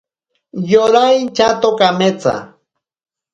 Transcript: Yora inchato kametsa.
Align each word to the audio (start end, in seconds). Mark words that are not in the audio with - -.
Yora 0.71 1.03
inchato 1.19 1.69
kametsa. 1.79 2.35